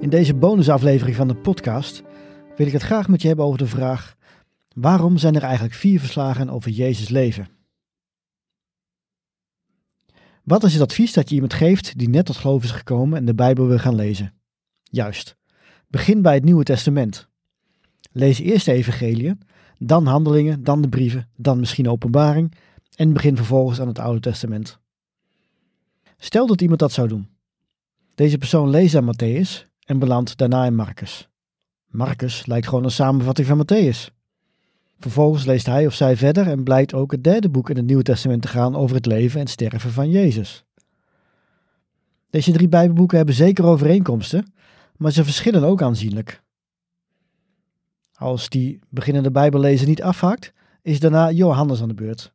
In 0.00 0.08
deze 0.08 0.34
bonusaflevering 0.34 1.16
van 1.16 1.28
de 1.28 1.34
podcast 1.34 2.02
wil 2.56 2.66
ik 2.66 2.72
het 2.72 2.82
graag 2.82 3.08
met 3.08 3.22
je 3.22 3.28
hebben 3.28 3.46
over 3.46 3.58
de 3.58 3.66
vraag: 3.66 4.16
waarom 4.74 5.16
zijn 5.16 5.34
er 5.34 5.42
eigenlijk 5.42 5.74
vier 5.74 6.00
verslagen 6.00 6.48
over 6.48 6.70
Jezus' 6.70 7.08
leven? 7.08 7.48
Wat 10.44 10.64
is 10.64 10.72
het 10.72 10.82
advies 10.82 11.12
dat 11.12 11.28
je 11.28 11.34
iemand 11.34 11.54
geeft 11.54 11.98
die 11.98 12.08
net 12.08 12.26
tot 12.26 12.36
geloof 12.36 12.64
is 12.64 12.70
gekomen 12.70 13.18
en 13.18 13.24
de 13.24 13.34
Bijbel 13.34 13.66
wil 13.66 13.78
gaan 13.78 13.94
lezen? 13.94 14.34
Juist, 14.82 15.36
begin 15.88 16.22
bij 16.22 16.34
het 16.34 16.44
Nieuwe 16.44 16.64
Testament. 16.64 17.28
Lees 18.12 18.38
eerst 18.38 18.66
de 18.66 18.72
Evangelieën, 18.72 19.40
dan 19.78 20.06
Handelingen, 20.06 20.64
dan 20.64 20.82
de 20.82 20.88
brieven, 20.88 21.28
dan 21.36 21.58
misschien 21.58 21.88
Openbaring 21.88 22.54
en 22.94 23.12
begin 23.12 23.36
vervolgens 23.36 23.80
aan 23.80 23.88
het 23.88 23.98
Oude 23.98 24.20
Testament. 24.20 24.78
Stel 26.16 26.46
dat 26.46 26.60
iemand 26.60 26.80
dat 26.80 26.92
zou 26.92 27.08
doen. 27.08 27.28
Deze 28.14 28.38
persoon 28.38 28.70
leest 28.70 28.94
aan 28.94 29.14
Matthäus, 29.14 29.67
en 29.88 29.98
belandt 29.98 30.36
daarna 30.36 30.64
in 30.64 30.74
Marcus. 30.74 31.28
Marcus 31.86 32.46
lijkt 32.46 32.68
gewoon 32.68 32.84
een 32.84 32.90
samenvatting 32.90 33.46
van 33.46 33.64
Matthäus. 33.64 34.14
Vervolgens 34.98 35.44
leest 35.44 35.66
hij 35.66 35.86
of 35.86 35.94
zij 35.94 36.16
verder 36.16 36.48
en 36.48 36.64
blijkt 36.64 36.94
ook 36.94 37.10
het 37.10 37.24
derde 37.24 37.48
boek 37.48 37.70
in 37.70 37.76
het 37.76 37.86
Nieuwe 37.86 38.02
Testament 38.02 38.42
te 38.42 38.48
gaan 38.48 38.76
over 38.76 38.96
het 38.96 39.06
leven 39.06 39.40
en 39.40 39.46
sterven 39.46 39.90
van 39.90 40.10
Jezus. 40.10 40.64
Deze 42.30 42.52
drie 42.52 42.68
Bijbelboeken 42.68 43.16
hebben 43.16 43.34
zeker 43.34 43.64
overeenkomsten, 43.64 44.52
maar 44.96 45.12
ze 45.12 45.24
verschillen 45.24 45.64
ook 45.64 45.82
aanzienlijk. 45.82 46.42
Als 48.14 48.48
die 48.48 48.80
beginnende 48.88 49.30
Bijbellezer 49.30 49.86
niet 49.86 50.02
afhaakt, 50.02 50.52
is 50.82 51.00
daarna 51.00 51.30
Johannes 51.30 51.82
aan 51.82 51.88
de 51.88 51.94
beurt. 51.94 52.32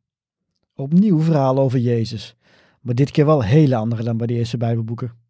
Opnieuw 0.75 1.19
verhalen 1.19 1.63
over 1.63 1.79
Jezus, 1.79 2.35
maar 2.81 2.95
dit 2.95 3.11
keer 3.11 3.25
wel 3.25 3.43
hele 3.43 3.75
andere 3.75 4.03
dan 4.03 4.17
bij 4.17 4.27
de 4.27 4.33
eerste 4.33 4.57
Bijbelboeken. 4.57 5.22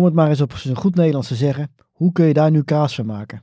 Om 0.00 0.06
het 0.06 0.14
maar 0.14 0.28
eens 0.28 0.40
op 0.40 0.52
zijn 0.52 0.76
goed 0.76 0.94
Nederlands 0.94 1.28
te 1.28 1.34
zeggen, 1.34 1.74
hoe 1.92 2.12
kun 2.12 2.26
je 2.26 2.32
daar 2.32 2.50
nu 2.50 2.62
kaas 2.62 2.94
van 2.94 3.06
maken? 3.06 3.42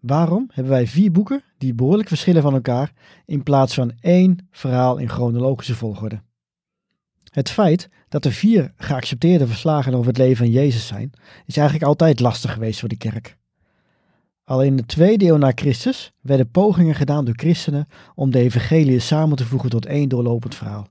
Waarom 0.00 0.50
hebben 0.52 0.72
wij 0.72 0.86
vier 0.86 1.12
boeken 1.12 1.42
die 1.58 1.74
behoorlijk 1.74 2.08
verschillen 2.08 2.42
van 2.42 2.54
elkaar 2.54 2.92
in 3.26 3.42
plaats 3.42 3.74
van 3.74 3.92
één 4.00 4.48
verhaal 4.50 4.98
in 4.98 5.08
chronologische 5.08 5.74
volgorde? 5.74 6.22
Het 7.30 7.50
feit 7.50 7.88
dat 8.08 8.24
er 8.24 8.32
vier 8.32 8.72
geaccepteerde 8.76 9.46
verslagen 9.46 9.94
over 9.94 10.06
het 10.06 10.18
leven 10.18 10.36
van 10.36 10.50
Jezus 10.50 10.86
zijn, 10.86 11.12
is 11.46 11.56
eigenlijk 11.56 11.86
altijd 11.86 12.20
lastig 12.20 12.52
geweest 12.52 12.80
voor 12.80 12.88
de 12.88 12.96
kerk. 12.96 13.36
Al 14.44 14.62
in 14.62 14.76
de 14.76 14.86
tweede 14.86 15.26
eeuw 15.26 15.36
na 15.36 15.52
Christus 15.54 16.12
werden 16.20 16.50
pogingen 16.50 16.94
gedaan 16.94 17.24
door 17.24 17.36
christenen 17.36 17.86
om 18.14 18.30
de 18.30 18.38
evangeliën 18.38 19.00
samen 19.00 19.36
te 19.36 19.46
voegen 19.46 19.70
tot 19.70 19.86
één 19.86 20.08
doorlopend 20.08 20.54
verhaal. 20.54 20.88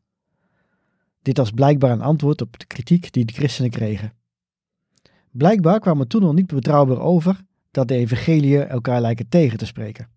Dit 1.22 1.38
was 1.38 1.52
blijkbaar 1.52 1.92
een 1.92 2.02
antwoord 2.02 2.42
op 2.42 2.60
de 2.60 2.66
kritiek 2.66 3.14
die 3.14 3.26
de 3.26 3.34
christenen 3.34 3.72
kregen. 3.72 4.20
Blijkbaar 5.32 5.80
kwam 5.80 6.00
het 6.00 6.10
toen 6.10 6.22
nog 6.22 6.34
niet 6.34 6.48
betrouwbaar 6.48 7.00
over 7.00 7.42
dat 7.72 7.88
de 7.88 7.96
evangeliën 7.96 8.68
elkaar 8.68 9.02
lijken 9.02 9.30
tegen 9.30 9.58
te 9.58 9.66
spreken. 9.66 10.10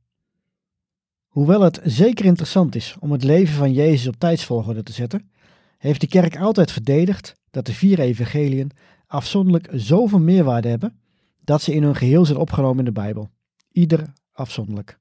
Hoewel 1.26 1.60
het 1.60 1.80
zeker 1.84 2.25
interessant 2.25 2.75
is 2.75 2.97
om 3.00 3.12
het 3.12 3.25
leven 3.25 3.54
van 3.54 3.72
Jezus 3.72 4.06
op 4.06 4.19
tijdsvolgorde 4.19 4.82
te 4.82 4.92
zetten, 4.92 5.30
heeft 5.78 6.00
de 6.00 6.06
kerk 6.06 6.36
altijd 6.36 6.72
verdedigd 6.72 7.34
dat 7.50 7.66
de 7.66 7.75
vier 7.75 8.00
evangeliën 8.00 8.70
afzonderlijk 9.06 9.69
zoveel 9.72 10.20
meerwaarde 10.20 10.69
hebben 10.69 10.98
dat 11.44 11.62
ze 11.62 11.75
in 11.75 11.82
hun 11.82 11.96
geheel 11.96 12.25
zijn 12.25 12.38
opgenomen 12.38 12.78
in 12.78 12.84
de 12.84 13.00
Bijbel, 13.00 13.31
ieder 13.72 14.12
afzonderlijk. 14.32 14.98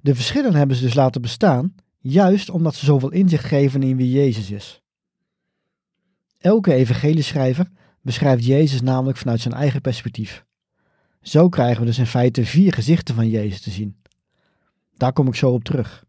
De 0.00 0.14
verschillen 0.14 0.54
hebben 0.54 0.76
ze 0.76 0.82
dus 0.82 0.94
laten 0.94 1.22
bestaan, 1.22 1.74
juist 1.98 2.50
omdat 2.50 2.74
ze 2.74 2.84
zoveel 2.84 3.10
inzicht 3.10 3.44
geven 3.44 3.82
in 3.82 3.96
wie 3.96 4.10
Jezus 4.10 4.50
is. 4.50 4.82
Elke 6.38 6.74
evangelieschrijver 6.74 7.70
beschrijft 8.00 8.44
Jezus 8.44 8.80
namelijk 8.80 9.18
vanuit 9.18 9.40
zijn 9.40 9.54
eigen 9.54 9.80
perspectief. 9.80 10.44
Zo 11.22 11.48
krijgen 11.48 11.80
we 11.80 11.86
dus 11.86 11.98
in 11.98 12.06
feite 12.06 12.44
vier 12.44 12.72
gezichten 12.72 13.14
van 13.14 13.28
Jezus 13.28 13.60
te 13.60 13.70
zien. 13.70 13.96
Daar 14.96 15.12
kom 15.12 15.26
ik 15.26 15.34
zo 15.34 15.50
op 15.50 15.64
terug. 15.64 16.04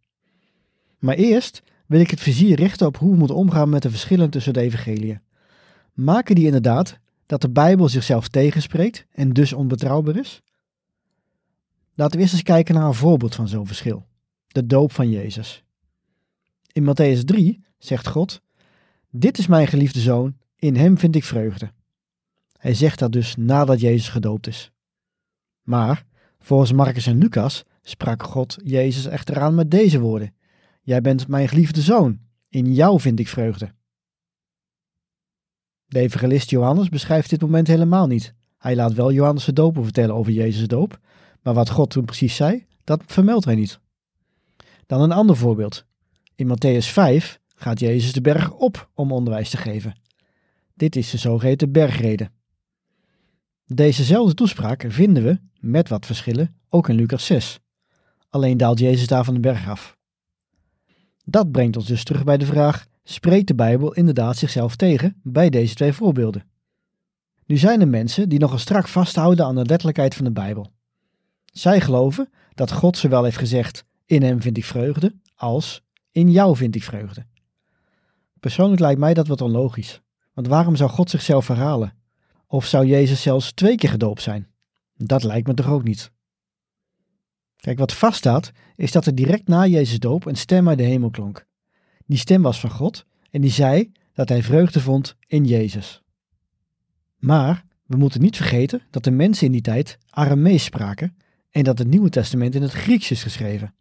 Maar 1.00 1.16
eerst 1.16 1.62
wil 1.86 2.00
ik 2.00 2.10
het 2.10 2.20
vizier 2.20 2.56
richten 2.56 2.88
op 2.88 2.98
hoe 2.98 3.12
we 3.12 3.18
moeten 3.18 3.36
omgaan 3.36 3.70
met 3.70 3.82
de 3.82 3.90
verschillen 3.90 4.30
tussen 4.30 4.54
de 4.54 4.60
evangeliën. 4.60 5.22
Maken 5.94 6.36
die 6.36 6.46
inderdaad 6.46 7.00
dat 7.26 7.42
de 7.42 7.50
Bijbel 7.50 7.90
zichzelf 7.90 8.28
tegenspreekt 8.28 9.06
en 9.12 9.34
dus 9.34 9.54
onbetrouwbaar 9.54 10.16
is? 10.16 10.42
Laten 11.94 12.16
we 12.16 12.22
eerst 12.22 12.34
eens 12.34 12.44
kijken 12.44 12.76
naar 12.76 12.86
een 12.86 12.94
voorbeeld 12.94 13.36
van 13.36 13.48
zo'n 13.48 13.68
verschil: 13.68 14.06
de 14.48 14.66
doop 14.66 14.92
van 14.92 15.10
Jezus. 15.10 15.64
In 16.72 16.84
Matthäus 16.84 17.24
3 17.24 17.62
zegt 17.78 18.08
God: 18.08 18.42
Dit 19.10 19.38
is 19.38 19.48
mijn 19.48 19.68
geliefde 19.68 20.00
zoon, 20.00 20.38
in 20.56 20.76
hem 20.76 20.98
vind 20.98 21.16
ik 21.16 21.24
vreugde. 21.24 21.72
Hij 22.62 22.74
zegt 22.74 23.00
dat 23.00 23.12
dus 23.12 23.36
nadat 23.36 23.80
Jezus 23.80 24.10
gedoopt 24.10 24.48
is. 24.48 24.72
Maar 25.62 26.06
volgens 26.40 26.72
Marcus 26.72 27.08
en 27.08 27.18
Lucas 27.18 27.64
sprak 27.82 28.24
God 28.24 28.58
Jezus 28.64 29.06
echter 29.06 29.40
aan 29.40 29.56
met 29.56 29.72
deze 29.72 30.00
woorden: 30.00 30.34
Jij 30.82 31.02
bent 31.02 31.28
mijn 31.28 31.48
geliefde 31.48 31.82
zoon, 31.82 32.20
in 32.50 32.74
jou 32.74 33.00
vind 33.00 33.20
ik 33.20 33.28
vreugde. 33.28 33.74
De 35.86 36.00
evangelist 36.00 36.50
Johannes 36.50 36.90
beschrijft 36.90 37.30
dit 37.30 37.42
moment 37.42 37.68
helemaal 37.68 38.08
niet. 38.08 38.34
Hij 38.58 38.76
laat 38.76 38.94
wel 38.94 39.12
Johannes 39.12 39.46
de 39.46 39.54
doper 39.54 39.84
vertellen 39.84 40.16
over 40.16 40.32
Jezus' 40.32 40.68
doop, 40.68 41.00
maar 41.42 41.54
wat 41.54 41.70
God 41.70 41.90
toen 41.90 42.06
precies 42.06 42.36
zei, 42.36 42.66
dat 42.84 43.04
vermeldt 43.06 43.46
hij 43.46 43.56
niet. 43.56 43.80
Dan 44.86 45.02
een 45.02 45.12
ander 45.12 45.38
voorbeeld. 45.38 45.86
In 46.36 46.48
Matthäus 46.48 46.86
5 46.86 47.40
gaat 47.56 47.80
Jezus 47.80 48.14
de 48.14 48.22
berg 48.22 48.52
op 48.52 48.90
om 48.94 49.12
onderwijs 49.12 49.50
te 49.50 49.58
geven. 49.58 50.00
Dit 50.74 50.96
is 50.96 51.10
de 51.10 51.18
zogeheten 51.18 51.72
bergrede. 51.72 52.30
Dezezelfde 53.74 54.34
toespraak 54.34 54.86
vinden 54.88 55.24
we, 55.24 55.40
met 55.60 55.90
wat 55.90 56.06
verschillen, 56.06 56.56
ook 56.70 56.90
in 56.90 56.96
Lucas 56.96 57.26
6. 57.26 57.60
Alleen 58.30 58.58
daalt 58.58 58.80
Jezus 58.80 59.08
daar 59.08 59.24
van 59.24 59.34
de 59.34 59.40
berg 59.40 59.70
af. 59.70 59.98
Dat 61.24 61.52
brengt 61.52 61.76
ons 61.76 61.86
dus 61.86 62.04
terug 62.04 62.24
bij 62.24 62.38
de 62.38 62.46
vraag: 62.46 62.86
spreekt 63.04 63.48
de 63.48 63.56
Bijbel 63.56 63.94
inderdaad 63.94 64.38
zichzelf 64.38 64.76
tegen 64.76 65.20
bij 65.24 65.50
deze 65.50 65.76
twee 65.76 65.94
voorbeelden? 65.94 66.44
Nu 67.46 67.58
zijn 67.58 67.82
er 67.82 67.88
mensen 67.88 68.30
die 68.30 68.40
nogal 68.40 68.58
strak 68.58 68.88
vasthouden 68.88 69.46
aan 69.46 69.56
de 69.56 69.66
letterlijkheid 69.66 70.16
van 70.16 70.26
de 70.26 70.32
Bijbel. 70.32 70.72
Zij 71.46 71.82
geloven 71.82 72.30
dat 72.54 72.72
God 72.72 72.98
zowel 72.98 73.24
heeft 73.24 73.38
gezegd: 73.38 73.86
In 74.06 74.24
hem 74.24 74.42
vind 74.42 74.58
ik 74.58 74.66
vreugde, 74.66 75.16
als 75.36 75.84
in 76.12 76.32
jou 76.32 76.56
vind 76.56 76.76
ik 76.76 76.84
vreugde. 76.84 77.26
Persoonlijk 78.40 78.82
lijkt 78.82 79.00
mij 79.00 79.14
dat 79.14 79.28
wat 79.28 79.42
onlogisch. 79.42 80.02
Want 80.34 80.48
waarom 80.48 80.76
zou 80.76 80.90
God 80.90 81.10
zichzelf 81.10 81.46
verhalen? 81.46 82.00
Of 82.52 82.66
zou 82.66 82.86
Jezus 82.86 83.22
zelfs 83.22 83.52
twee 83.52 83.76
keer 83.76 83.90
gedoopt 83.90 84.22
zijn? 84.22 84.48
Dat 84.96 85.24
lijkt 85.24 85.48
me 85.48 85.54
toch 85.54 85.70
ook 85.70 85.84
niet. 85.84 86.12
Kijk, 87.56 87.78
wat 87.78 87.94
vaststaat 87.94 88.52
is 88.76 88.92
dat 88.92 89.06
er 89.06 89.16
direct 89.16 89.48
na 89.48 89.66
Jezus 89.66 90.00
doop 90.00 90.26
een 90.26 90.36
stem 90.36 90.70
uit 90.70 90.78
de 90.78 90.84
hemel 90.84 91.10
klonk. 91.10 91.48
Die 92.06 92.18
stem 92.18 92.42
was 92.42 92.60
van 92.60 92.70
God 92.70 93.06
en 93.30 93.42
die 93.42 93.52
zei 93.52 93.92
dat 94.14 94.30
hij 94.30 94.44
vreugde 94.44 94.80
vond 94.82 95.16
in 95.28 95.46
Jezus. 95.46 96.02
Maar 97.18 97.66
we 97.86 97.98
moeten 97.98 98.22
niet 98.22 98.38
vergeten 98.38 98.82
dat 98.90 99.04
de 99.04 99.12
mensen 99.12 99.46
in 99.46 99.52
die 99.52 99.62
tijd 99.62 99.98
Aramees 100.10 100.64
spraken 100.64 101.18
en 101.50 101.64
dat 101.64 101.78
het 101.78 101.88
Nieuwe 101.88 102.10
Testament 102.10 102.56
in 102.56 102.62
het 102.62 102.72
Grieks 102.72 103.12
is 103.12 103.24
geschreven. 103.24 103.74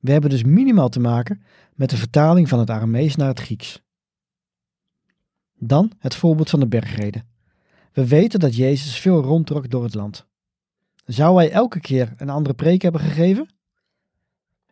We 0.00 0.12
hebben 0.12 0.30
dus 0.30 0.42
minimaal 0.42 0.88
te 0.88 1.00
maken 1.00 1.42
met 1.74 1.90
de 1.90 1.96
vertaling 1.96 2.48
van 2.48 2.58
het 2.58 2.70
Aramees 2.70 3.16
naar 3.16 3.28
het 3.28 3.40
Grieks. 3.40 3.82
Dan 5.58 5.92
het 5.98 6.14
voorbeeld 6.14 6.50
van 6.50 6.60
de 6.60 6.68
bergreden. 6.68 7.30
We 7.92 8.06
weten 8.06 8.40
dat 8.40 8.56
Jezus 8.56 8.98
veel 8.98 9.22
rondtrok 9.22 9.70
door 9.70 9.82
het 9.82 9.94
land. 9.94 10.26
Zou 11.04 11.36
hij 11.36 11.50
elke 11.50 11.80
keer 11.80 12.12
een 12.16 12.30
andere 12.30 12.54
preek 12.54 12.82
hebben 12.82 13.00
gegeven? 13.00 13.48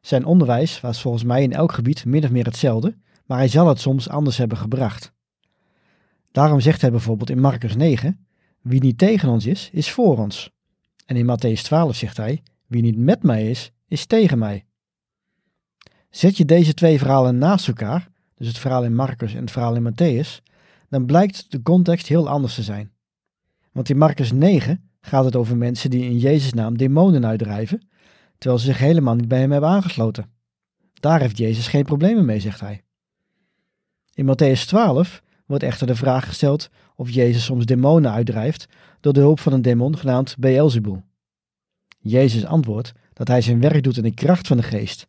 Zijn 0.01 0.25
onderwijs 0.25 0.81
was 0.81 1.01
volgens 1.01 1.25
mij 1.25 1.43
in 1.43 1.53
elk 1.53 1.73
gebied 1.73 2.05
min 2.05 2.25
of 2.25 2.31
meer 2.31 2.45
hetzelfde, 2.45 2.97
maar 3.27 3.39
hij 3.39 3.49
zal 3.49 3.69
het 3.69 3.81
soms 3.81 4.09
anders 4.09 4.37
hebben 4.37 4.59
gebracht. 4.59 5.13
Daarom 6.33 6.61
zegt 6.61 6.81
hij 6.81 6.91
bijvoorbeeld 6.91 7.31
in 7.31 7.41
Marcus 7.41 7.77
9: 7.77 8.27
Wie 8.61 8.81
niet 8.81 8.99
tegen 8.99 9.29
ons 9.29 9.47
is, 9.47 9.71
is 9.73 9.91
voor 9.91 10.19
ons. 10.19 10.51
En 11.07 11.17
in 11.17 11.27
Matthäus 11.27 11.63
12 11.63 11.97
zegt 11.97 12.17
hij: 12.17 12.43
Wie 12.67 12.83
niet 12.83 12.97
met 12.97 13.23
mij 13.23 13.51
is, 13.51 13.73
is 13.89 14.07
tegen 14.07 14.39
mij. 14.39 14.65
Zet 16.11 16.37
je 16.37 16.45
deze 16.45 16.75
twee 16.75 16.99
verhalen 16.99 17.39
naast 17.39 17.69
elkaar, 17.69 18.09
dus 18.35 18.47
het 18.47 18.59
verhaal 18.59 18.85
in 18.85 18.95
Marcus 18.95 19.35
en 19.35 19.41
het 19.41 19.51
verhaal 19.51 19.75
in 19.75 19.93
Matthäus, 19.93 20.43
dan 20.89 21.07
blijkt 21.07 21.51
de 21.51 21.63
context 21.63 22.07
heel 22.07 22.29
anders 22.29 22.55
te 22.55 22.63
zijn. 22.63 22.93
Want 23.73 23.89
in 23.89 23.99
Marcus 23.99 24.33
9 24.33 24.91
gaat 25.01 25.25
het 25.25 25.37
over 25.37 25.57
mensen 25.57 25.91
die 25.91 26.05
in 26.05 26.19
Jezus' 26.19 26.53
naam 26.53 26.77
demonen 26.77 27.27
uitdrijven, 27.27 27.89
terwijl 28.39 28.61
ze 28.61 28.67
zich 28.67 28.79
helemaal 28.79 29.15
niet 29.15 29.29
bij 29.29 29.41
hem 29.41 29.53
hebben 29.53 29.71
aangesloten. 29.71 30.31
Daar 31.01 31.21
heeft 31.21 31.39
Jezus 31.39 31.69
geen 31.69 31.85
problemen 31.85 32.25
mee, 32.25 32.41
zegt 32.41 32.61
hij. 32.61 32.83
In 34.15 34.27
Matthäus 34.27 34.67
12 34.67 35.23
wordt 35.47 35.65
echter 35.65 35.87
de 35.87 35.95
vraag 35.95 36.27
gesteld 36.27 36.71
of 36.95 37.11
Jezus 37.11 37.45
soms 37.45 37.65
demonen 37.65 38.13
uitdrijft 38.13 38.69
door 39.01 39.13
de 39.13 39.21
hulp 39.21 39.41
van 39.41 39.53
een 39.53 39.63
demon 39.63 39.99
genaamd 39.99 40.37
Beelzebul. 40.39 41.03
Jezus 41.99 42.45
antwoordt 42.45 42.93
dat 43.13 43.29
hij 43.29 43.41
zijn 43.41 43.61
werk 43.61 43.83
doet 43.83 43.97
in 43.97 44.03
de 44.03 44.15
kracht 44.15 44.47
van 44.47 44.57
de 44.57 44.63
geest. 44.63 45.07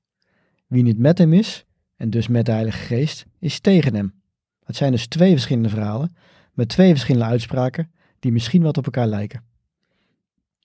Wie 0.68 0.84
niet 0.84 0.98
met 0.98 1.18
hem 1.18 1.34
is, 1.34 1.66
en 1.96 2.10
dus 2.10 2.28
met 2.28 2.46
de 2.46 2.52
Heilige 2.52 2.78
Geest, 2.78 3.26
is 3.40 3.60
tegen 3.60 3.96
hem. 3.96 4.14
Het 4.64 4.76
zijn 4.76 4.92
dus 4.92 5.08
twee 5.08 5.32
verschillende 5.32 5.70
verhalen, 5.70 6.16
met 6.54 6.70
twee 6.70 6.90
verschillende 6.90 7.28
uitspraken, 7.28 7.92
die 8.22 8.32
misschien 8.32 8.62
wat 8.62 8.78
op 8.78 8.86
elkaar 8.86 9.08
lijken. 9.08 9.44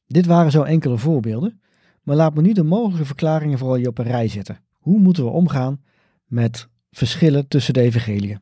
Dit 0.07 0.27
waren 0.27 0.51
zo 0.51 0.63
enkele 0.63 0.99
voorbeelden, 0.99 1.61
maar 2.03 2.17
laat 2.17 2.35
me 2.35 2.43
nu 2.43 2.53
de 2.53 2.63
mogelijke 2.63 3.05
verklaringen 3.05 3.59
vooral 3.59 3.77
je 3.77 3.89
op 3.89 3.99
een 3.99 4.05
rij 4.05 4.29
zetten. 4.29 4.61
Hoe 4.73 4.99
moeten 4.99 5.25
we 5.25 5.31
omgaan 5.31 5.83
met 6.25 6.69
verschillen 6.91 7.49
tussen 7.49 7.75
de 7.75 7.81
evangeliën? 7.81 8.41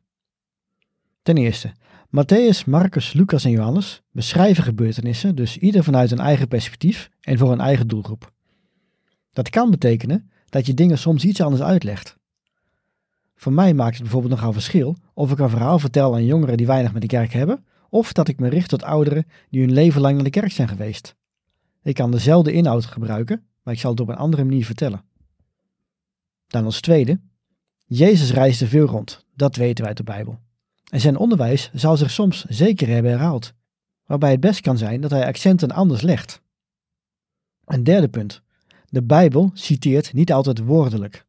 Ten 1.22 1.37
eerste, 1.37 1.72
Matthäus, 2.06 2.64
Marcus, 2.66 3.12
Lucas 3.12 3.44
en 3.44 3.50
Johannes 3.50 4.02
beschrijven 4.11 4.64
gebeurtenissen 4.64 5.34
dus 5.34 5.56
ieder 5.56 5.84
vanuit 5.84 6.10
een 6.10 6.19
eigen 6.19 6.49
perspectief 6.49 7.10
en 7.20 7.38
voor 7.38 7.52
een 7.52 7.60
eigen 7.60 7.88
doelgroep. 7.88 8.32
Dat 9.32 9.50
kan 9.50 9.70
betekenen 9.70 10.31
dat 10.49 10.67
je 10.67 10.75
dingen 10.75 10.99
soms 10.99 11.25
iets 11.25 11.40
anders 11.40 11.62
uitlegt. 11.62 12.17
Voor 13.34 13.52
mij 13.52 13.75
maakt 13.75 13.94
het 13.94 14.02
bijvoorbeeld 14.02 14.32
nogal 14.32 14.52
verschil 14.52 14.96
of 15.14 15.31
ik 15.31 15.38
een 15.38 15.49
verhaal 15.49 15.78
vertel 15.78 16.14
aan 16.14 16.25
jongeren 16.25 16.56
die 16.56 16.67
weinig 16.67 16.93
met 16.93 17.02
de 17.02 17.08
kerk 17.08 17.32
hebben, 17.32 17.64
of 17.94 18.12
dat 18.12 18.29
ik 18.29 18.41
me 18.41 18.49
richt 18.49 18.69
tot 18.69 18.82
ouderen 18.82 19.26
die 19.50 19.61
hun 19.61 19.73
leven 19.73 20.00
lang 20.00 20.14
naar 20.14 20.25
de 20.25 20.31
kerk 20.31 20.52
zijn 20.52 20.69
geweest. 20.69 21.17
Ik 21.82 21.94
kan 21.94 22.11
dezelfde 22.11 22.52
inhoud 22.52 22.85
gebruiken, 22.85 23.46
maar 23.62 23.75
ik 23.75 23.81
zal 23.81 23.91
het 23.91 24.00
op 24.00 24.08
een 24.08 24.17
andere 24.17 24.44
manier 24.44 24.64
vertellen. 24.64 25.05
Dan 26.46 26.64
als 26.64 26.81
tweede, 26.81 27.20
Jezus 27.85 28.32
reisde 28.32 28.67
veel 28.67 28.87
rond, 28.87 29.26
dat 29.35 29.56
weten 29.56 29.79
wij 29.79 29.87
uit 29.87 29.96
de 29.96 30.02
Bijbel. 30.02 30.38
En 30.91 31.00
zijn 31.00 31.17
onderwijs 31.17 31.70
zal 31.73 31.96
zich 31.96 32.11
soms 32.11 32.44
zeker 32.44 32.88
hebben 32.88 33.11
herhaald, 33.11 33.52
waarbij 34.06 34.31
het 34.31 34.41
best 34.41 34.61
kan 34.61 34.79
zijn 34.79 35.00
dat 35.00 35.11
hij 35.11 35.26
accenten 35.26 35.70
anders 35.70 36.02
legt. 36.02 36.43
Een 37.64 37.85
derde 37.85 38.08
punt. 38.08 38.43
De 38.88 39.02
Bijbel 39.02 39.50
citeert 39.55 40.12
niet 40.12 40.32
altijd 40.32 40.58
woordelijk. 40.58 41.26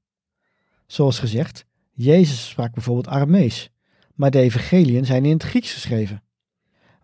Zoals 0.85 1.19
gezegd, 1.19 1.65
Jezus 1.91 2.49
sprak 2.49 2.73
bijvoorbeeld 2.73 3.07
Aramees, 3.07 3.71
maar 4.13 4.31
de 4.31 4.39
evangeliën 4.39 5.05
zijn 5.05 5.25
in 5.25 5.33
het 5.33 5.43
Grieks 5.43 5.73
geschreven. 5.73 6.23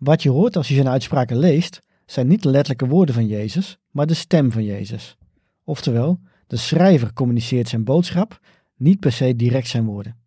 Wat 0.03 0.23
je 0.23 0.29
hoort 0.29 0.55
als 0.55 0.67
je 0.67 0.73
zijn 0.73 0.87
uitspraken 0.87 1.37
leest, 1.37 1.81
zijn 2.05 2.27
niet 2.27 2.43
de 2.43 2.49
letterlijke 2.49 2.87
woorden 2.87 3.15
van 3.15 3.27
Jezus, 3.27 3.77
maar 3.91 4.07
de 4.07 4.13
stem 4.13 4.51
van 4.51 4.63
Jezus. 4.63 5.17
Oftewel, 5.63 6.19
de 6.47 6.55
schrijver 6.55 7.13
communiceert 7.13 7.67
zijn 7.67 7.83
boodschap, 7.83 8.39
niet 8.75 8.99
per 8.99 9.11
se 9.11 9.35
direct 9.35 9.67
zijn 9.67 9.85
woorden. 9.85 10.17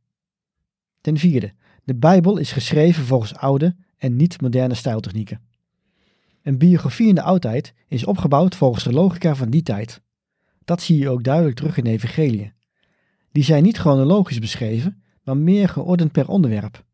Ten 1.00 1.18
vierde, 1.18 1.54
de 1.84 1.94
Bijbel 1.94 2.36
is 2.36 2.52
geschreven 2.52 3.04
volgens 3.04 3.34
oude 3.34 3.76
en 3.96 4.16
niet 4.16 4.40
moderne 4.40 4.74
stijltechnieken. 4.74 5.40
Een 6.42 6.58
biografie 6.58 7.08
in 7.08 7.14
de 7.14 7.22
oudheid 7.22 7.74
is 7.88 8.04
opgebouwd 8.04 8.54
volgens 8.54 8.84
de 8.84 8.92
logica 8.92 9.34
van 9.34 9.50
die 9.50 9.62
tijd. 9.62 10.00
Dat 10.64 10.82
zie 10.82 10.98
je 10.98 11.08
ook 11.08 11.24
duidelijk 11.24 11.56
terug 11.56 11.76
in 11.76 11.84
de 11.84 11.90
Evangelie. 11.90 12.52
Die 13.32 13.44
zijn 13.44 13.62
niet 13.62 13.78
chronologisch 13.78 14.38
beschreven, 14.38 15.02
maar 15.22 15.36
meer 15.36 15.68
geordend 15.68 16.12
per 16.12 16.28
onderwerp. 16.28 16.84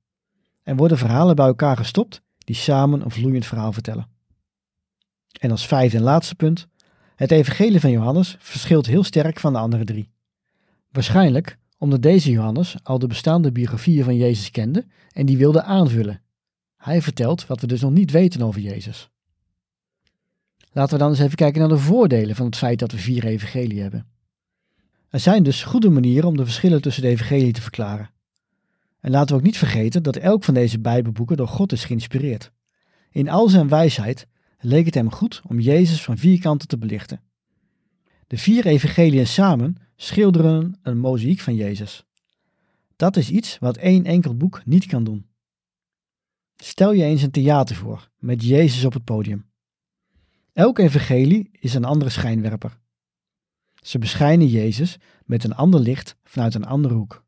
Er 0.63 0.77
worden 0.77 0.99
verhalen 0.99 1.37
bij 1.37 1.47
elkaar 1.47 1.77
gestopt 1.77 2.23
die 2.51 2.59
samen 2.59 3.05
een 3.05 3.11
vloeiend 3.11 3.47
verhaal 3.47 3.73
vertellen. 3.73 4.09
En 5.41 5.51
als 5.51 5.67
vijfde 5.67 5.97
en 5.97 6.03
laatste 6.03 6.35
punt, 6.35 6.67
het 7.17 7.31
Evangelie 7.31 7.81
van 7.81 7.91
Johannes 7.91 8.37
verschilt 8.39 8.87
heel 8.87 9.05
sterk 9.05 9.41
van 9.41 9.53
de 9.53 9.59
andere 9.59 9.85
drie. 9.85 10.11
Waarschijnlijk 10.91 11.59
omdat 11.79 12.03
deze 12.03 12.31
Johannes 12.31 12.77
al 12.83 12.99
de 12.99 13.07
bestaande 13.07 13.53
biografieën 13.53 14.05
van 14.05 14.17
Jezus 14.17 14.51
kende 14.51 14.87
en 15.13 15.27
die 15.27 15.37
wilde 15.37 15.63
aanvullen. 15.63 16.23
Hij 16.77 17.03
vertelt 17.03 17.47
wat 17.47 17.61
we 17.61 17.67
dus 17.67 17.81
nog 17.81 17.91
niet 17.91 18.11
weten 18.11 18.43
over 18.43 18.61
Jezus. 18.61 19.11
Laten 20.73 20.93
we 20.93 20.99
dan 20.99 21.11
eens 21.11 21.21
even 21.21 21.37
kijken 21.37 21.61
naar 21.61 21.69
de 21.69 21.79
voordelen 21.79 22.37
van 22.37 22.47
het 22.47 22.57
feit 22.57 22.79
dat 22.79 22.93
we 22.93 22.99
vier 22.99 23.25
evangelie 23.25 23.81
hebben. 23.81 24.07
Er 25.11 25.21
zijn 25.21 25.43
dus 25.43 25.63
goede 25.63 25.91
manieren 25.91 26.29
om 26.29 26.37
de 26.37 26.45
verschillen 26.45 26.83
tussen 26.83 27.03
de 27.03 27.09
evangelie 27.09 27.53
te 27.53 27.63
verklaren. 27.63 28.11
En 29.01 29.11
laten 29.11 29.29
we 29.29 29.41
ook 29.41 29.47
niet 29.47 29.59
vergeten 29.59 30.03
dat 30.03 30.17
elk 30.17 30.45
van 30.45 30.55
deze 30.55 30.81
Bijbelboeken 30.81 31.37
door 31.37 31.49
God 31.49 31.73
is 31.73 31.85
geïnspireerd. 31.85 32.53
In 33.11 33.29
al 33.29 33.49
zijn 33.49 33.69
wijsheid 33.69 34.27
leek 34.59 34.85
het 34.85 34.95
hem 34.95 35.11
goed 35.11 35.43
om 35.49 35.61
Jezus 35.61 36.03
van 36.03 36.19
vier 36.19 36.41
kanten 36.41 36.69
te 36.69 36.79
belichten. 36.79 37.21
De 38.27 38.39
vier 38.39 38.67
evangeliën 38.67 39.27
samen 39.27 39.77
schilderen 39.97 40.79
een 40.83 40.99
mozaïek 40.99 41.41
van 41.41 41.55
Jezus. 41.55 42.05
Dat 42.97 43.17
is 43.17 43.31
iets 43.31 43.59
wat 43.59 43.77
één 43.77 44.05
enkel 44.05 44.37
boek 44.37 44.63
niet 44.65 44.87
kan 44.87 45.05
doen. 45.05 45.27
Stel 46.57 46.93
je 46.93 47.05
eens 47.05 47.23
een 47.23 47.31
theater 47.31 47.77
voor, 47.77 48.11
met 48.19 48.45
Jezus 48.45 48.85
op 48.85 48.93
het 48.93 49.05
podium. 49.05 49.51
Elk 50.53 50.79
evangelie 50.79 51.49
is 51.53 51.75
een 51.75 51.85
andere 51.85 52.11
schijnwerper. 52.11 52.79
Ze 53.75 53.99
beschijnen 53.99 54.47
Jezus 54.47 54.97
met 55.25 55.45
een 55.45 55.55
ander 55.55 55.81
licht 55.81 56.17
vanuit 56.25 56.55
een 56.55 56.65
andere 56.65 56.95
hoek. 56.95 57.25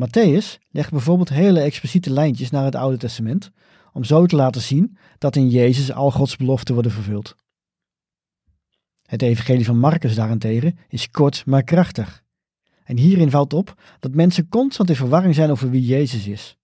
Matthäus 0.00 0.58
legt 0.70 0.90
bijvoorbeeld 0.90 1.28
hele 1.28 1.60
expliciete 1.60 2.10
lijntjes 2.10 2.50
naar 2.50 2.64
het 2.64 2.74
Oude 2.74 2.96
Testament 2.96 3.50
om 3.92 4.04
zo 4.04 4.26
te 4.26 4.36
laten 4.36 4.60
zien 4.60 4.96
dat 5.18 5.36
in 5.36 5.48
Jezus 5.48 5.92
al 5.92 6.10
Gods 6.10 6.36
beloften 6.36 6.74
worden 6.74 6.92
vervuld. 6.92 7.36
Het 9.06 9.22
evangelie 9.22 9.64
van 9.64 9.78
Marcus 9.78 10.14
daarentegen 10.14 10.78
is 10.88 11.10
kort 11.10 11.46
maar 11.46 11.62
krachtig. 11.62 12.22
En 12.84 12.96
hierin 12.96 13.30
valt 13.30 13.52
op 13.52 13.82
dat 14.00 14.14
mensen 14.14 14.48
constant 14.48 14.88
in 14.88 14.96
verwarring 14.96 15.34
zijn 15.34 15.50
over 15.50 15.70
wie 15.70 15.84
Jezus 15.84 16.26
is. 16.26 16.56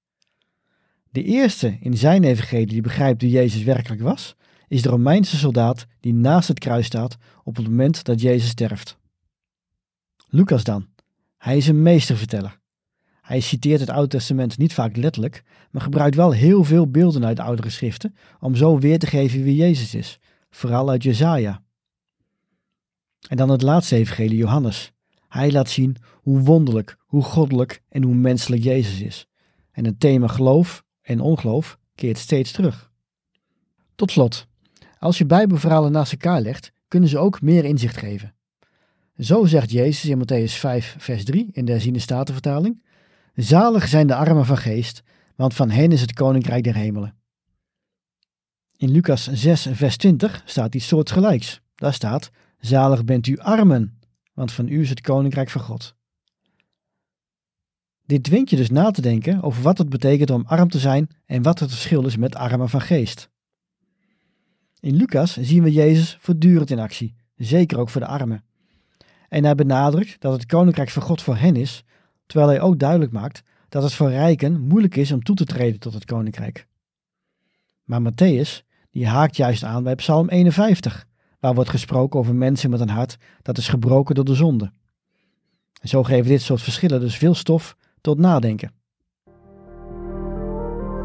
De 1.10 1.22
eerste 1.22 1.76
in 1.80 1.96
zijn 1.96 2.24
evangelie 2.24 2.66
die 2.66 2.80
begrijpt 2.80 3.22
wie 3.22 3.30
Jezus 3.30 3.62
werkelijk 3.62 4.02
was, 4.02 4.36
is 4.68 4.82
de 4.82 4.88
Romeinse 4.88 5.36
soldaat 5.36 5.86
die 6.00 6.14
naast 6.14 6.48
het 6.48 6.58
kruis 6.58 6.86
staat 6.86 7.16
op 7.44 7.56
het 7.56 7.68
moment 7.68 8.04
dat 8.04 8.20
Jezus 8.20 8.48
sterft. 8.48 8.98
Lucas 10.28 10.64
dan. 10.64 10.86
Hij 11.36 11.56
is 11.56 11.68
een 11.68 11.82
meesterverteller. 11.82 12.58
Hij 13.26 13.40
citeert 13.40 13.80
het 13.80 13.90
Oude 13.90 14.08
Testament 14.08 14.58
niet 14.58 14.74
vaak 14.74 14.96
letterlijk, 14.96 15.42
maar 15.70 15.82
gebruikt 15.82 16.16
wel 16.16 16.30
heel 16.32 16.64
veel 16.64 16.90
beelden 16.90 17.24
uit 17.24 17.36
de 17.36 17.42
oudere 17.42 17.70
schriften 17.70 18.14
om 18.40 18.54
zo 18.54 18.78
weer 18.78 18.98
te 18.98 19.06
geven 19.06 19.42
wie 19.42 19.56
Jezus 19.56 19.94
is, 19.94 20.18
vooral 20.50 20.90
uit 20.90 21.02
Jezaja. 21.02 21.62
En 23.28 23.36
dan 23.36 23.48
het 23.48 23.62
laatste 23.62 23.96
evangelie, 23.96 24.36
Johannes. 24.36 24.92
Hij 25.28 25.52
laat 25.52 25.70
zien 25.70 25.96
hoe 26.12 26.40
wonderlijk, 26.40 26.96
hoe 27.00 27.22
goddelijk 27.22 27.82
en 27.88 28.02
hoe 28.02 28.14
menselijk 28.14 28.62
Jezus 28.62 29.00
is. 29.00 29.26
En 29.72 29.84
het 29.84 30.00
thema 30.00 30.26
geloof 30.26 30.84
en 31.02 31.20
ongeloof 31.20 31.78
keert 31.94 32.18
steeds 32.18 32.52
terug. 32.52 32.90
Tot 33.94 34.10
slot, 34.10 34.46
als 34.98 35.18
je 35.18 35.26
Bijbelverhalen 35.26 35.92
naast 35.92 36.12
elkaar 36.12 36.40
legt, 36.40 36.72
kunnen 36.88 37.08
ze 37.08 37.18
ook 37.18 37.40
meer 37.40 37.64
inzicht 37.64 37.96
geven. 37.96 38.34
Zo 39.18 39.44
zegt 39.44 39.70
Jezus 39.70 40.10
in 40.10 40.18
Matthäus 40.18 40.52
5, 40.52 40.96
vers 40.98 41.24
3 41.24 41.48
in 41.52 41.64
de 41.64 41.72
herziene 41.72 41.98
statenvertaling: 41.98 42.84
Zalig 43.36 43.88
zijn 43.88 44.06
de 44.06 44.14
armen 44.14 44.46
van 44.46 44.56
geest, 44.56 45.02
want 45.34 45.54
van 45.54 45.70
hen 45.70 45.92
is 45.92 46.00
het 46.00 46.12
koninkrijk 46.12 46.64
der 46.64 46.74
hemelen. 46.74 47.14
In 48.76 48.90
Lucas 48.90 49.28
6, 49.32 49.68
vers 49.70 49.96
20 49.96 50.42
staat 50.44 50.74
iets 50.74 50.86
soortgelijks. 50.86 51.60
Daar 51.74 51.94
staat: 51.94 52.30
Zalig 52.58 53.04
bent 53.04 53.26
u 53.26 53.38
armen, 53.38 53.98
want 54.34 54.52
van 54.52 54.68
u 54.68 54.80
is 54.80 54.88
het 54.88 55.00
koninkrijk 55.00 55.50
van 55.50 55.60
God. 55.60 55.94
Dit 58.06 58.22
dwingt 58.22 58.50
je 58.50 58.56
dus 58.56 58.70
na 58.70 58.90
te 58.90 59.00
denken 59.00 59.42
over 59.42 59.62
wat 59.62 59.78
het 59.78 59.88
betekent 59.88 60.30
om 60.30 60.44
arm 60.46 60.68
te 60.68 60.78
zijn 60.78 61.08
en 61.26 61.42
wat 61.42 61.58
het 61.58 61.70
verschil 61.70 62.06
is 62.06 62.16
met 62.16 62.34
armen 62.34 62.68
van 62.68 62.80
geest. 62.80 63.30
In 64.80 64.96
Lucas 64.96 65.36
zien 65.36 65.62
we 65.62 65.72
Jezus 65.72 66.16
voortdurend 66.20 66.70
in 66.70 66.78
actie, 66.78 67.14
zeker 67.34 67.78
ook 67.78 67.88
voor 67.90 68.00
de 68.00 68.06
armen. 68.06 68.44
En 69.28 69.44
hij 69.44 69.54
benadrukt 69.54 70.20
dat 70.20 70.32
het 70.32 70.46
koninkrijk 70.46 70.90
van 70.90 71.02
God 71.02 71.22
voor 71.22 71.36
hen 71.36 71.56
is, 71.56 71.84
terwijl 72.26 72.50
hij 72.50 72.60
ook 72.60 72.78
duidelijk 72.78 73.12
maakt 73.12 73.42
dat 73.68 73.82
het 73.82 73.92
voor 73.92 74.10
rijken 74.10 74.60
moeilijk 74.60 74.96
is 74.96 75.12
om 75.12 75.22
toe 75.22 75.36
te 75.36 75.44
treden 75.44 75.80
tot 75.80 75.94
het 75.94 76.04
koninkrijk. 76.04 76.66
Maar 77.84 78.00
Matthäus, 78.00 78.64
die 78.90 79.06
haakt 79.06 79.36
juist 79.36 79.64
aan 79.64 79.82
bij 79.82 79.94
Psalm 79.94 80.28
51, 80.28 81.06
waar 81.40 81.54
wordt 81.54 81.70
gesproken 81.70 82.20
over 82.20 82.34
mensen 82.34 82.70
met 82.70 82.80
een 82.80 82.88
hart 82.88 83.16
dat 83.42 83.58
is 83.58 83.68
gebroken 83.68 84.14
door 84.14 84.24
de 84.24 84.34
zonde. 84.34 84.72
En 85.80 85.88
zo 85.88 86.02
geven 86.02 86.28
dit 86.28 86.42
soort 86.42 86.62
verschillen 86.62 87.00
dus 87.00 87.16
veel 87.16 87.34
stof 87.34 87.76
tot 88.00 88.18
nadenken. 88.18 88.72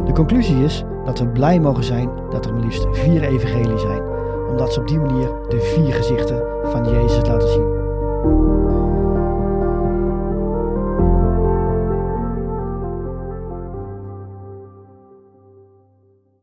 De 0.05 0.11
conclusie 0.13 0.63
is 0.63 0.83
dat 1.05 1.19
we 1.19 1.27
blij 1.27 1.59
mogen 1.59 1.83
zijn 1.83 2.09
dat 2.29 2.45
er 2.45 2.53
maar 2.53 2.63
liefst 2.63 2.87
vier 2.91 3.23
evangelieën 3.23 3.79
zijn, 3.79 4.01
omdat 4.49 4.73
ze 4.73 4.79
op 4.79 4.87
die 4.87 4.99
manier 4.99 5.27
de 5.49 5.73
vier 5.75 5.93
gezichten 5.93 6.43
van 6.71 6.89
Jezus 6.89 7.27
laten 7.27 7.49
zien. 7.49 8.60